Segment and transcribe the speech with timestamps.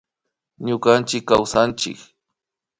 [0.65, 1.99] Ñukanchik kawsanchik